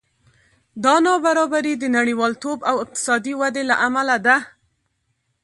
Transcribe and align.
دا 0.83 0.93
نابرابري 1.05 1.73
د 1.77 1.85
نړیوالتوب 1.97 2.57
او 2.69 2.75
اقتصادي 2.83 3.33
ودې 3.39 3.63
له 3.69 3.75
امله 3.87 4.17
ده 4.25 4.37